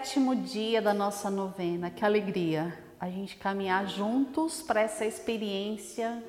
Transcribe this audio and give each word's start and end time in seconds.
sétimo 0.00 0.34
dia 0.34 0.80
da 0.80 0.94
nossa 0.94 1.28
novena. 1.28 1.90
Que 1.90 2.06
alegria 2.06 2.72
a 2.98 3.10
gente 3.10 3.36
caminhar 3.36 3.86
juntos 3.86 4.62
para 4.62 4.80
essa 4.80 5.04
experiência, 5.04 6.24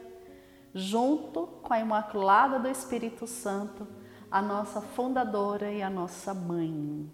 junto 0.76 1.48
com 1.48 1.74
a 1.74 1.80
Imaculada 1.80 2.60
do 2.60 2.68
Espírito 2.68 3.26
Santo, 3.26 3.88
a 4.30 4.42
nossa 4.42 4.82
fundadora 4.82 5.72
e 5.72 5.82
a 5.82 5.90
nossa 5.90 6.34
mãe. 6.34 7.10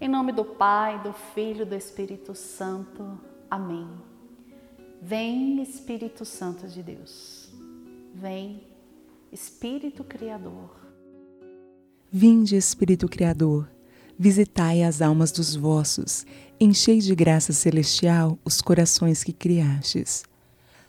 Em 0.00 0.08
nome 0.08 0.32
do 0.32 0.44
Pai, 0.46 0.98
do 1.02 1.12
Filho 1.12 1.62
e 1.62 1.66
do 1.66 1.74
Espírito 1.74 2.34
Santo. 2.34 3.20
Amém. 3.50 3.86
Vem, 5.00 5.60
Espírito 5.60 6.24
Santo 6.24 6.68
de 6.68 6.82
Deus. 6.82 7.52
Vem, 8.14 8.66
Espírito 9.30 10.02
Criador. 10.04 10.70
Vinde, 12.10 12.56
Espírito 12.56 13.08
Criador 13.08 13.68
Visitai 14.18 14.82
as 14.82 15.00
almas 15.00 15.32
dos 15.32 15.56
vossos, 15.56 16.26
enchei 16.60 16.98
de 16.98 17.14
graça 17.14 17.52
celestial 17.52 18.38
os 18.44 18.60
corações 18.60 19.24
que 19.24 19.32
criastes. 19.32 20.22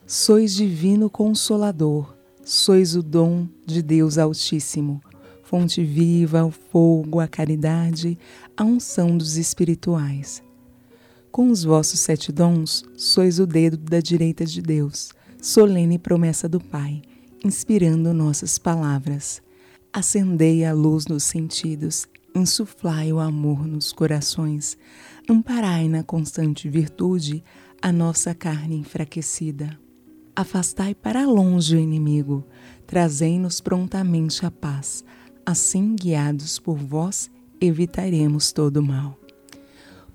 Sois 0.06 0.54
divino 0.54 1.08
consolador, 1.08 2.14
sois 2.44 2.94
o 2.94 3.02
dom 3.02 3.48
de 3.66 3.82
Deus 3.82 4.18
Altíssimo, 4.18 5.00
fonte 5.42 5.82
viva, 5.82 6.44
o 6.44 6.50
fogo, 6.50 7.18
a 7.18 7.26
caridade, 7.26 8.18
a 8.56 8.62
unção 8.62 9.16
dos 9.16 9.36
espirituais. 9.36 10.42
Com 11.32 11.50
os 11.50 11.64
vossos 11.64 12.00
sete 12.00 12.30
dons, 12.30 12.84
sois 12.96 13.40
o 13.40 13.46
dedo 13.46 13.78
da 13.78 14.00
direita 14.00 14.44
de 14.44 14.60
Deus, 14.60 15.12
solene 15.40 15.98
promessa 15.98 16.48
do 16.48 16.60
Pai, 16.60 17.02
inspirando 17.44 18.12
nossas 18.12 18.58
palavras. 18.58 19.42
Acendei 19.92 20.64
a 20.64 20.72
luz 20.72 21.06
nos 21.06 21.24
sentidos 21.24 22.06
insuflai 22.34 23.12
o 23.12 23.20
amor 23.20 23.66
nos 23.66 23.92
corações, 23.92 24.76
amparai 25.28 25.88
na 25.88 26.02
constante 26.02 26.68
virtude 26.68 27.44
a 27.80 27.92
nossa 27.92 28.34
carne 28.34 28.76
enfraquecida. 28.76 29.78
Afastai 30.34 30.94
para 30.94 31.24
longe 31.26 31.76
o 31.76 31.78
inimigo, 31.78 32.44
trazei-nos 32.86 33.60
prontamente 33.60 34.44
a 34.44 34.50
paz. 34.50 35.04
Assim, 35.46 35.94
guiados 35.94 36.58
por 36.58 36.76
vós, 36.76 37.30
evitaremos 37.60 38.50
todo 38.50 38.82
mal. 38.82 39.16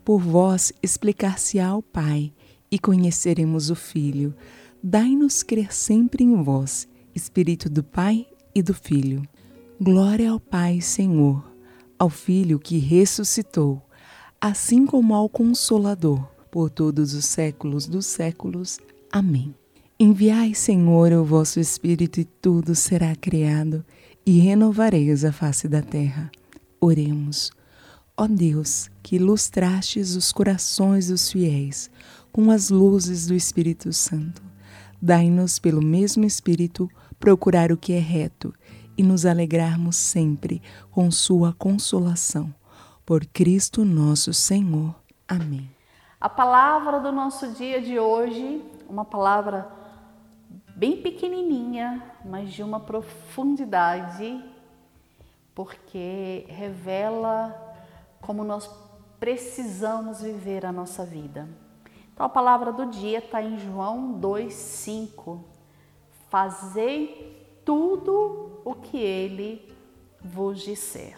Por 0.03 0.19
vós 0.19 0.73
explicar-se 0.83 1.59
ao 1.59 1.81
Pai 1.81 2.33
e 2.69 2.77
conheceremos 2.77 3.69
o 3.69 3.75
Filho. 3.75 4.35
Dai-nos 4.83 5.41
crer 5.41 5.73
sempre 5.73 6.23
em 6.23 6.43
vós, 6.43 6.87
Espírito 7.15 7.69
do 7.69 7.83
Pai 7.83 8.27
e 8.53 8.61
do 8.61 8.73
Filho. 8.73 9.23
Glória 9.79 10.31
ao 10.31 10.39
Pai, 10.39 10.81
Senhor 10.81 11.48
ao 11.99 12.09
Filho 12.09 12.57
que 12.57 12.77
ressuscitou, 12.77 13.81
assim 14.39 14.85
como 14.85 15.13
ao 15.13 15.27
Consolador, 15.27 16.25
por 16.49 16.69
todos 16.69 17.13
os 17.13 17.25
séculos 17.25 17.85
dos 17.85 18.05
séculos. 18.05 18.79
Amém. 19.11 19.53
Enviai, 19.99 20.55
Senhor, 20.55 21.11
o 21.11 21.25
vosso 21.25 21.59
Espírito, 21.59 22.21
e 22.21 22.23
tudo 22.23 22.73
será 22.73 23.13
criado, 23.17 23.83
e 24.25 24.39
renovareis 24.39 25.25
a 25.25 25.33
face 25.33 25.67
da 25.67 25.81
terra. 25.81 26.31
Oremos. 26.79 27.51
Ó 28.15 28.25
Deus, 28.25 28.89
que 29.03 29.17
ilustrastes 29.17 30.15
os 30.15 30.31
corações 30.31 31.07
dos 31.07 31.29
fiéis 31.29 31.91
com 32.31 32.49
as 32.49 32.69
luzes 32.69 33.27
do 33.27 33.33
Espírito 33.33 33.91
Santo, 33.91 34.41
dai-nos, 35.01 35.59
pelo 35.59 35.81
mesmo 35.81 36.23
Espírito, 36.23 36.89
procurar 37.19 37.71
o 37.71 37.77
que 37.77 37.91
é 37.91 37.99
reto 37.99 38.53
e 38.99 39.03
nos 39.03 39.25
alegrarmos 39.25 39.95
sempre 39.95 40.61
com 40.91 41.09
Sua 41.09 41.53
consolação. 41.53 42.53
Por 43.05 43.25
Cristo 43.25 43.85
nosso 43.85 44.33
Senhor. 44.33 44.93
Amém. 45.25 45.71
A 46.19 46.27
palavra 46.27 46.99
do 46.99 47.09
nosso 47.09 47.53
dia 47.53 47.81
de 47.81 47.97
hoje, 47.97 48.61
uma 48.89 49.05
palavra 49.05 49.71
bem 50.75 51.01
pequenininha, 51.01 52.03
mas 52.25 52.51
de 52.51 52.61
uma 52.61 52.81
profundidade, 52.81 54.43
porque 55.55 56.45
revela 56.49 57.55
como 58.19 58.43
nós 58.43 58.69
precisamos 59.17 60.21
viver 60.21 60.65
a 60.65 60.73
nossa 60.73 61.05
vida. 61.05 61.47
Então 62.13 62.25
a 62.25 62.29
palavra 62.29 62.73
do 62.73 62.85
dia 62.87 63.19
está 63.19 63.41
em 63.41 63.57
João 63.59 64.19
2,5. 64.19 65.39
Fazei 66.29 67.38
tudo 67.69 68.63
o 68.65 68.73
que 68.73 68.97
ele 68.97 69.71
vos 70.19 70.59
disser. 70.59 71.15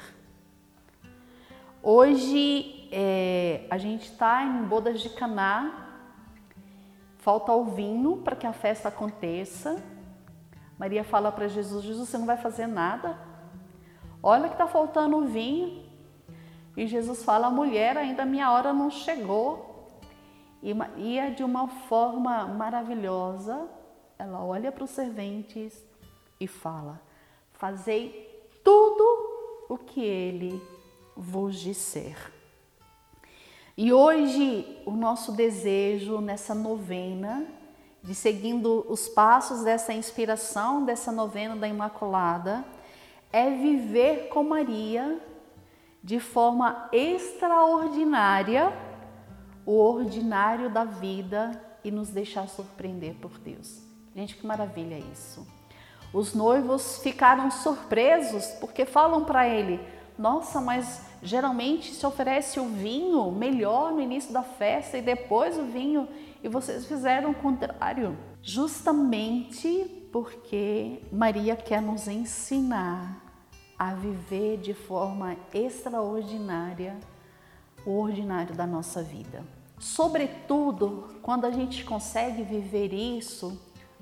Hoje 1.81 2.89
é, 2.91 3.66
a 3.69 3.78
gente 3.78 4.12
está 4.12 4.44
em 4.44 4.63
bodas 4.63 5.00
de 5.00 5.12
Caná, 5.12 5.95
falta 7.19 7.53
o 7.53 7.63
vinho 7.63 8.17
para 8.17 8.35
que 8.35 8.45
a 8.45 8.51
festa 8.51 8.89
aconteça. 8.89 9.81
Maria 10.78 11.06
fala 11.06 11.31
para 11.31 11.47
Jesus: 11.47 11.85
Jesus, 11.85 12.09
você 12.09 12.17
não 12.17 12.25
vai 12.25 12.35
fazer 12.35 12.68
nada? 12.68 13.18
Olha 14.22 14.50
que 14.50 14.56
está 14.56 14.68
faltando 14.68 15.19
o 15.19 15.28
vinho. 15.28 15.85
E 16.75 16.85
Jesus 16.85 17.23
fala: 17.23 17.50
mulher, 17.50 17.95
ainda 17.95 18.25
minha 18.25 18.51
hora 18.51 18.73
não 18.73 18.91
chegou. 18.91 19.88
E 20.62 20.73
Maria, 20.73 21.31
de 21.31 21.45
uma 21.45 21.69
forma 21.69 22.45
maravilhosa, 22.45 23.69
ela 24.19 24.44
olha 24.44 24.69
para 24.69 24.83
os 24.83 24.89
serventes 24.89 25.89
e 26.41 26.47
fala: 26.47 27.00
Fazei 27.53 28.50
tudo 28.63 29.03
o 29.69 29.78
que 29.78 30.03
ele 30.03 30.62
vos 31.16 31.56
disser. 31.56 32.18
E 33.78 33.94
hoje 33.94 34.81
o 34.85 34.91
nosso 34.91 35.31
desejo 35.31 36.19
nessa 36.19 36.53
novena, 36.53 37.46
de 38.03 38.16
seguindo 38.16 38.85
os 38.90 39.07
passos 39.07 39.63
dessa 39.63 39.94
inspiração 39.94 40.84
dessa 40.84 41.12
novena 41.12 41.56
da 41.56 41.68
Imaculada, 41.68 42.66
é 43.31 43.50
viver 43.51 44.28
com 44.30 44.44
Maria 44.44 45.22
de 46.03 46.19
forma 46.19 46.90
extraordinária 46.91 48.74
o 49.63 49.74
ordinário 49.74 50.72
da 50.72 50.84
vida 50.84 51.51
e 51.84 51.91
nos 51.91 52.09
deixar 52.09 52.50
surpreender 52.50 53.13
por 53.22 53.38
Deus. 53.38 53.81
Gente, 54.16 54.35
que 54.35 54.46
maravilha 54.46 54.97
isso! 54.97 55.60
Os 56.13 56.33
noivos 56.33 56.97
ficaram 56.97 57.49
surpresos 57.49 58.47
porque 58.59 58.85
falam 58.85 59.23
para 59.23 59.47
ele: 59.47 59.79
Nossa, 60.17 60.59
mas 60.59 61.05
geralmente 61.23 61.94
se 61.94 62.05
oferece 62.05 62.59
o 62.59 62.67
vinho 62.67 63.31
melhor 63.31 63.91
no 63.91 64.01
início 64.01 64.33
da 64.33 64.44
festa 64.44 64.97
e 64.97 65.01
depois 65.01 65.57
o 65.57 65.63
vinho, 65.63 66.07
e 66.44 66.50
vocês 66.50 66.85
fizeram 66.85 67.31
o 67.31 67.35
contrário. 67.35 68.17
Justamente 68.41 70.09
porque 70.11 71.01
Maria 71.11 71.55
quer 71.55 71.81
nos 71.81 72.07
ensinar 72.07 73.21
a 73.77 73.94
viver 73.94 74.57
de 74.57 74.73
forma 74.73 75.38
extraordinária 75.53 76.97
o 77.85 78.00
ordinário 78.00 78.53
da 78.53 78.67
nossa 78.67 79.01
vida. 79.01 79.44
Sobretudo, 79.79 81.16
quando 81.21 81.45
a 81.45 81.51
gente 81.51 81.83
consegue 81.83 82.44
viver 82.44 82.94
isso 82.94 83.59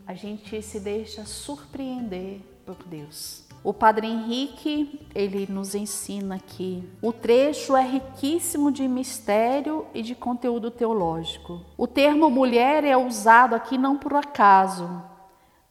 a 0.10 0.16
gente 0.16 0.60
se 0.64 0.80
deixa 0.80 1.24
surpreender 1.24 2.42
por 2.66 2.78
Deus. 2.84 3.48
O 3.64 3.72
Padre 3.72 4.08
Henrique, 4.08 5.08
ele 5.14 5.46
nos 5.48 5.76
ensina 5.76 6.40
que 6.40 6.84
o 7.00 7.14
trecho 7.14 7.78
é 7.78 7.84
riquíssimo 7.84 8.72
de 8.72 8.88
mistério 8.88 9.86
e 9.94 10.02
de 10.02 10.16
conteúdo 10.16 10.72
teológico. 10.72 11.64
O 11.78 11.86
termo 11.86 12.28
mulher 12.28 12.84
é 12.84 12.98
usado 12.98 13.54
aqui 13.54 13.78
não 13.78 14.00
por 14.00 14.16
acaso. 14.16 14.90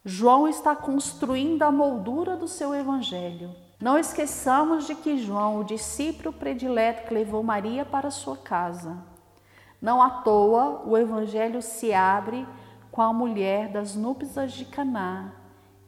João 0.05 0.47
está 0.47 0.77
construindo 0.77 1.65
a 1.65 1.73
moldura 1.73 2.37
do 2.37 2.47
seu 2.47 2.73
evangelho. 2.73 3.51
Não 3.81 3.99
esqueçamos 3.99 4.87
de 4.87 4.95
que 4.95 5.19
João, 5.19 5.59
o 5.59 5.65
discípulo 5.65 6.33
predileto 6.33 7.09
que 7.09 7.15
levou 7.15 7.43
Maria 7.43 7.85
para 7.85 8.09
sua 8.09 8.37
casa. 8.37 8.99
Não 9.83 10.01
à 10.01 10.11
toa, 10.11 10.85
o 10.87 10.97
evangelho 10.97 11.61
se 11.61 11.93
abre 11.93 12.47
com 12.99 13.03
a 13.03 13.13
mulher 13.13 13.69
das 13.69 13.95
núpcias 13.95 14.51
de 14.51 14.65
Caná 14.65 15.31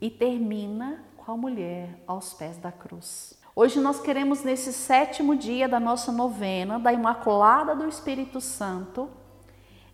e 0.00 0.08
termina 0.08 1.02
com 1.16 1.32
a 1.32 1.36
mulher 1.36 2.00
aos 2.06 2.32
pés 2.32 2.56
da 2.56 2.70
cruz. 2.70 3.36
Hoje 3.52 3.80
nós 3.80 4.00
queremos 4.00 4.44
nesse 4.44 4.72
sétimo 4.72 5.34
dia 5.34 5.68
da 5.68 5.80
nossa 5.80 6.12
novena 6.12 6.78
da 6.78 6.92
Imaculada 6.92 7.74
do 7.74 7.88
Espírito 7.88 8.40
Santo 8.40 9.10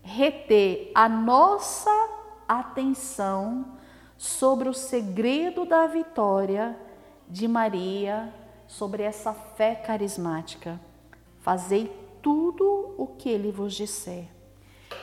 reter 0.03 0.93
a 0.95 1.09
nossa 1.09 1.91
atenção 2.47 3.65
sobre 4.19 4.69
o 4.69 4.75
segredo 4.75 5.65
da 5.65 5.87
vitória 5.87 6.79
de 7.27 7.49
Maria 7.49 8.31
sobre 8.67 9.03
essa 9.03 9.33
fé 9.33 9.75
carismática. 9.75 10.79
Fazei 11.39 11.91
tudo 12.21 12.95
o 12.99 13.07
que 13.07 13.31
ele 13.31 13.51
vos 13.51 13.73
disser. 13.73 14.36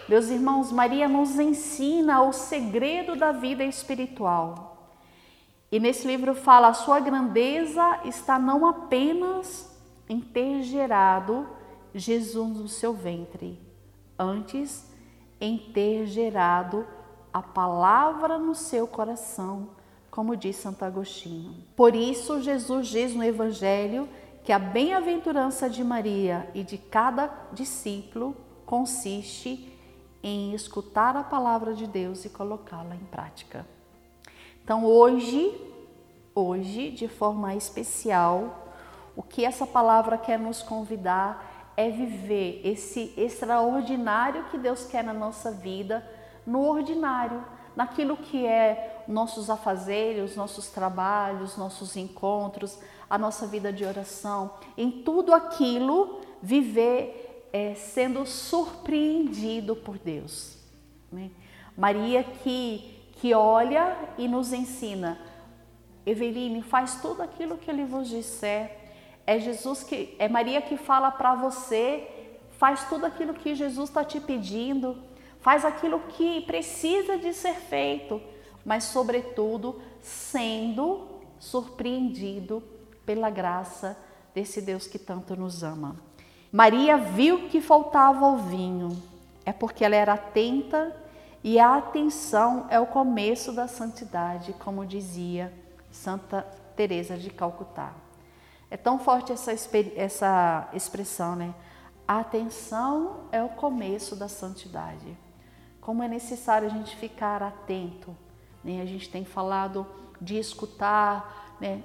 Meus 0.07 0.29
irmãos, 0.29 0.71
Maria 0.71 1.07
nos 1.07 1.39
ensina 1.39 2.21
o 2.21 2.33
segredo 2.33 3.15
da 3.15 3.31
vida 3.31 3.63
espiritual. 3.63 4.91
E 5.71 5.79
nesse 5.79 6.05
livro 6.05 6.35
fala: 6.35 6.67
a 6.67 6.73
sua 6.73 6.99
grandeza 6.99 8.01
está 8.05 8.37
não 8.37 8.65
apenas 8.65 9.75
em 10.09 10.19
ter 10.19 10.61
gerado 10.61 11.47
Jesus 11.95 12.57
no 12.57 12.67
seu 12.67 12.93
ventre, 12.93 13.59
antes 14.19 14.85
em 15.39 15.57
ter 15.57 16.05
gerado 16.05 16.85
a 17.31 17.41
palavra 17.41 18.37
no 18.37 18.53
seu 18.53 18.85
coração, 18.85 19.69
como 20.11 20.35
diz 20.35 20.57
Santo 20.57 20.83
Agostinho. 20.83 21.55
Por 21.75 21.95
isso, 21.95 22.41
Jesus 22.41 22.87
diz 22.87 23.15
no 23.15 23.23
Evangelho 23.23 24.07
que 24.43 24.51
a 24.51 24.59
bem-aventurança 24.59 25.69
de 25.69 25.83
Maria 25.83 26.49
e 26.53 26.63
de 26.63 26.77
cada 26.77 27.33
discípulo 27.51 28.35
consiste 28.65 29.72
em 30.23 30.53
escutar 30.53 31.17
a 31.17 31.23
palavra 31.23 31.73
de 31.73 31.85
Deus 31.85 32.23
e 32.23 32.29
colocá-la 32.29 32.95
em 32.95 33.05
prática. 33.05 33.67
Então, 34.63 34.85
hoje, 34.85 35.53
hoje, 36.33 36.89
de 36.89 37.09
forma 37.09 37.53
especial, 37.53 38.63
o 39.15 39.21
que 39.21 39.43
essa 39.43 39.67
palavra 39.67 40.17
quer 40.17 40.39
nos 40.39 40.63
convidar 40.63 41.73
é 41.75 41.89
viver 41.89 42.61
esse 42.63 43.13
extraordinário 43.17 44.45
que 44.45 44.57
Deus 44.57 44.85
quer 44.85 45.03
na 45.03 45.13
nossa 45.13 45.51
vida, 45.51 46.07
no 46.45 46.61
ordinário, 46.61 47.43
naquilo 47.75 48.15
que 48.15 48.45
é 48.45 49.03
nossos 49.07 49.49
afazeres, 49.49 50.35
nossos 50.35 50.67
trabalhos, 50.67 51.57
nossos 51.57 51.97
encontros, 51.97 52.79
a 53.09 53.17
nossa 53.17 53.45
vida 53.45 53.73
de 53.73 53.83
oração, 53.83 54.51
em 54.77 55.03
tudo 55.03 55.33
aquilo 55.33 56.21
viver 56.41 57.22
é, 57.53 57.75
sendo 57.75 58.25
surpreendido 58.25 59.75
por 59.75 59.99
Deus. 59.99 60.57
Né? 61.11 61.29
Maria 61.77 62.23
que, 62.23 62.99
que 63.13 63.35
olha 63.35 63.95
e 64.17 64.27
nos 64.27 64.51
ensina, 64.51 65.19
Eveline, 66.03 66.63
faz 66.63 66.99
tudo 66.99 67.21
aquilo 67.21 67.57
que 67.57 67.69
ele 67.69 67.85
vos 67.85 68.09
disser. 68.09 68.79
É 69.25 69.39
Jesus 69.39 69.83
que 69.83 70.15
é 70.17 70.27
Maria 70.27 70.61
que 70.61 70.75
fala 70.75 71.11
para 71.11 71.35
você, 71.35 72.39
faz 72.57 72.89
tudo 72.89 73.05
aquilo 73.05 73.33
que 73.33 73.55
Jesus 73.55 73.89
está 73.89 74.03
te 74.03 74.19
pedindo, 74.19 74.97
faz 75.39 75.63
aquilo 75.63 75.99
que 75.99 76.41
precisa 76.41 77.17
de 77.17 77.33
ser 77.33 77.55
feito, 77.55 78.19
mas 78.65 78.85
sobretudo 78.85 79.81
sendo 80.01 81.07
surpreendido 81.39 82.63
pela 83.05 83.29
graça 83.29 83.97
desse 84.33 84.61
Deus 84.61 84.87
que 84.87 84.97
tanto 84.97 85.35
nos 85.35 85.63
ama. 85.63 85.95
Maria 86.53 86.97
viu 86.97 87.49
que 87.49 87.59
faltava 87.59 88.27
o 88.27 88.37
vinho, 88.37 89.01
é 89.43 89.51
porque 89.51 89.83
ela 89.83 89.95
era 89.95 90.13
atenta 90.13 90.95
e 91.43 91.59
a 91.59 91.77
atenção 91.77 92.67
é 92.69 92.79
o 92.79 92.85
começo 92.85 93.51
da 93.51 93.67
santidade, 93.67 94.53
como 94.53 94.85
dizia 94.85 95.51
Santa 95.91 96.43
Teresa 96.75 97.17
de 97.17 97.31
Calcutá. 97.31 97.91
É 98.69 98.77
tão 98.77 98.99
forte 98.99 99.31
essa, 99.31 99.51
essa 99.95 100.69
expressão, 100.73 101.35
né? 101.35 101.55
A 102.07 102.19
atenção 102.19 103.21
é 103.31 103.41
o 103.41 103.49
começo 103.49 104.15
da 104.15 104.27
santidade. 104.27 105.17
Como 105.81 106.03
é 106.03 106.07
necessário 106.07 106.67
a 106.67 106.71
gente 106.71 106.95
ficar 106.97 107.41
atento, 107.41 108.15
né? 108.63 108.79
A 108.79 108.85
gente 108.85 109.09
tem 109.09 109.25
falado 109.25 109.87
de 110.21 110.37
escutar, 110.37 111.55
né? 111.59 111.83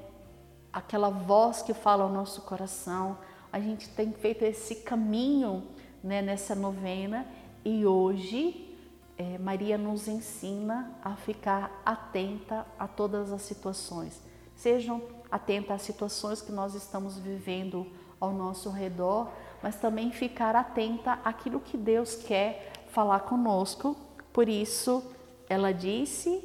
aquela 0.70 1.08
voz 1.08 1.62
que 1.62 1.72
fala 1.72 2.04
ao 2.04 2.10
nosso 2.10 2.42
coração. 2.42 3.16
A 3.52 3.60
gente 3.60 3.88
tem 3.88 4.12
feito 4.12 4.42
esse 4.44 4.76
caminho 4.76 5.64
né, 6.02 6.20
nessa 6.20 6.54
novena 6.54 7.26
e 7.64 7.86
hoje 7.86 8.68
é, 9.16 9.36
Maria 9.38 9.76
nos 9.76 10.06
ensina 10.06 10.94
a 11.02 11.16
ficar 11.16 11.82
atenta 11.84 12.66
a 12.78 12.86
todas 12.86 13.32
as 13.32 13.42
situações. 13.42 14.20
Sejam 14.54 15.02
atentas 15.30 15.76
às 15.76 15.82
situações 15.82 16.40
que 16.40 16.52
nós 16.52 16.74
estamos 16.74 17.18
vivendo 17.18 17.86
ao 18.20 18.32
nosso 18.32 18.70
redor, 18.70 19.30
mas 19.62 19.76
também 19.76 20.12
ficar 20.12 20.54
atenta 20.54 21.18
àquilo 21.24 21.60
que 21.60 21.76
Deus 21.76 22.14
quer 22.14 22.72
falar 22.88 23.20
conosco. 23.20 23.96
Por 24.32 24.48
isso, 24.48 25.02
ela 25.48 25.72
disse: 25.72 26.44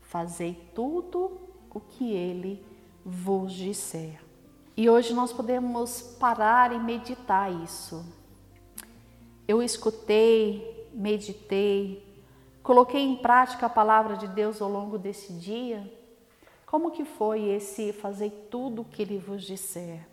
Fazei 0.00 0.54
tudo 0.74 1.40
o 1.70 1.80
que 1.80 2.12
Ele 2.12 2.64
vos 3.04 3.52
disser. 3.52 4.20
E 4.76 4.90
hoje 4.90 5.14
nós 5.14 5.32
podemos 5.32 6.02
parar 6.18 6.72
e 6.72 6.78
meditar 6.80 7.52
isso. 7.62 8.04
Eu 9.46 9.62
escutei, 9.62 10.90
meditei, 10.92 12.04
coloquei 12.60 13.00
em 13.00 13.14
prática 13.14 13.66
a 13.66 13.70
palavra 13.70 14.16
de 14.16 14.26
Deus 14.26 14.60
ao 14.60 14.68
longo 14.68 14.98
desse 14.98 15.32
dia. 15.34 15.88
Como 16.66 16.90
que 16.90 17.04
foi 17.04 17.50
esse 17.50 17.92
fazer 17.92 18.48
tudo 18.50 18.82
o 18.82 18.84
que 18.84 19.02
ele 19.02 19.16
vos 19.16 19.44
disser? 19.44 20.08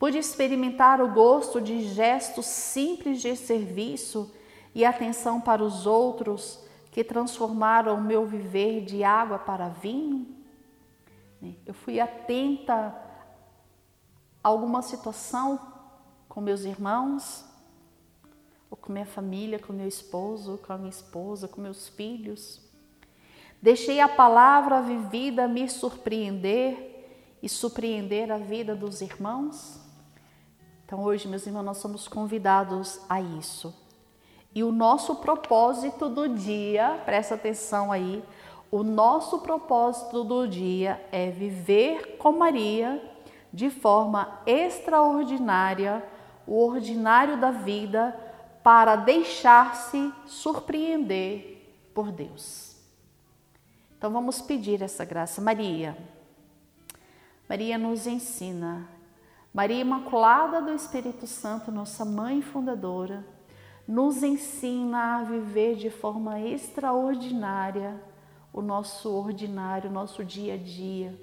Pude 0.00 0.18
experimentar 0.18 1.00
o 1.00 1.12
gosto 1.12 1.60
de 1.60 1.82
gestos 1.82 2.46
simples 2.46 3.22
de 3.22 3.36
serviço 3.36 4.34
e 4.74 4.84
atenção 4.84 5.40
para 5.40 5.62
os 5.62 5.86
outros 5.86 6.58
que 6.90 7.04
transformaram 7.04 7.94
o 7.94 8.02
meu 8.02 8.26
viver 8.26 8.84
de 8.84 9.04
água 9.04 9.38
para 9.38 9.68
vinho? 9.68 10.26
Eu 11.64 11.72
fui 11.72 12.00
atenta 12.00 13.11
alguma 14.42 14.82
situação 14.82 15.60
com 16.28 16.40
meus 16.40 16.64
irmãos, 16.64 17.44
ou 18.70 18.76
com 18.76 18.90
minha 18.92 19.06
família, 19.06 19.58
com 19.58 19.72
meu 19.72 19.86
esposo, 19.86 20.58
com 20.66 20.72
a 20.72 20.78
minha 20.78 20.90
esposa, 20.90 21.46
com 21.46 21.60
meus 21.60 21.88
filhos. 21.88 22.60
Deixei 23.60 24.00
a 24.00 24.08
palavra 24.08 24.80
vivida 24.80 25.46
me 25.46 25.68
surpreender 25.68 27.36
e 27.42 27.48
surpreender 27.48 28.32
a 28.32 28.38
vida 28.38 28.74
dos 28.74 29.02
irmãos. 29.02 29.78
Então, 30.86 31.02
hoje, 31.02 31.28
meus 31.28 31.46
irmãos, 31.46 31.62
nós 31.62 31.78
somos 31.78 32.08
convidados 32.08 33.00
a 33.08 33.20
isso. 33.20 33.74
E 34.54 34.64
o 34.64 34.72
nosso 34.72 35.16
propósito 35.16 36.08
do 36.08 36.28
dia, 36.28 37.00
presta 37.04 37.34
atenção 37.34 37.92
aí, 37.92 38.22
o 38.70 38.82
nosso 38.82 39.40
propósito 39.40 40.24
do 40.24 40.46
dia 40.46 41.04
é 41.12 41.30
viver 41.30 42.16
com 42.16 42.32
Maria 42.32 43.11
de 43.52 43.68
forma 43.70 44.40
extraordinária, 44.46 46.04
o 46.46 46.64
ordinário 46.64 47.38
da 47.38 47.50
vida, 47.50 48.18
para 48.62 48.96
deixar-se 48.96 50.12
surpreender 50.26 51.90
por 51.94 52.10
Deus. 52.10 52.76
Então 53.98 54.10
vamos 54.10 54.40
pedir 54.40 54.82
essa 54.82 55.04
graça. 55.04 55.40
Maria, 55.40 55.96
Maria 57.48 57.76
nos 57.76 58.06
ensina. 58.06 58.88
Maria 59.52 59.80
Imaculada 59.80 60.62
do 60.62 60.72
Espírito 60.72 61.26
Santo, 61.26 61.70
nossa 61.70 62.04
mãe 62.04 62.40
fundadora, 62.40 63.24
nos 63.86 64.22
ensina 64.22 65.18
a 65.18 65.22
viver 65.22 65.76
de 65.76 65.90
forma 65.90 66.40
extraordinária 66.40 68.00
o 68.52 68.60
nosso 68.60 69.10
ordinário, 69.10 69.90
o 69.90 69.92
nosso 69.92 70.24
dia 70.24 70.54
a 70.54 70.56
dia, 70.56 71.18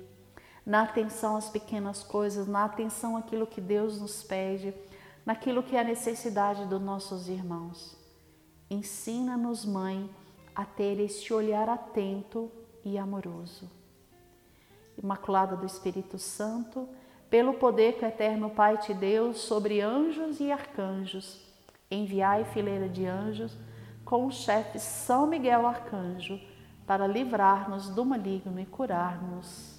na 0.66 0.84
atenção 0.84 1.36
às 1.36 1.50
pequenas 1.50 2.04
coisas, 2.04 2.48
na 2.48 2.66
atenção 2.66 3.18
àquilo 3.18 3.48
que 3.48 3.62
Deus 3.62 4.00
nos 4.00 4.24
pede, 4.24 4.74
naquilo 5.26 5.64
que 5.64 5.76
é 5.76 5.82
a 5.82 5.84
necessidade 5.84 6.66
dos 6.66 6.82
nossos 6.82 7.28
irmãos. 7.28 7.98
Ensina-nos, 8.70 9.66
Mãe, 9.66 10.10
a 10.56 10.66
ter 10.66 11.00
este 11.00 11.34
olhar 11.34 11.70
atento 11.70 12.52
e 12.84 12.98
amoroso. 12.98 13.70
Imaculada 15.02 15.56
do 15.56 15.66
Espírito 15.66 16.20
Santo, 16.20 16.88
pelo 17.30 17.54
poder 17.54 17.94
que 17.94 18.06
o 18.06 18.08
Eterno 18.08 18.50
Pai 18.50 18.78
te 18.78 18.94
deu 18.94 19.34
sobre 19.34 19.82
anjos 19.82 20.40
e 20.40 20.52
arcanjos, 20.52 21.40
enviai 21.90 22.44
fileira 22.46 22.90
de 22.90 23.06
anjos 23.06 23.56
com 24.04 24.26
o 24.26 24.32
chefe 24.32 24.80
São 24.80 25.28
Miguel 25.28 25.68
Arcanjo 25.68 26.40
para 26.86 27.06
livrar-nos 27.06 27.90
do 27.90 28.04
maligno 28.04 28.60
e 28.60 28.66
curar-nos. 28.66 29.79